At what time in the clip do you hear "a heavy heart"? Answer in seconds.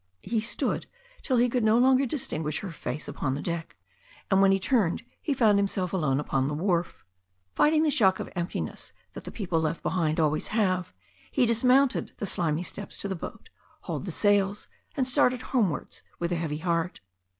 16.31-17.01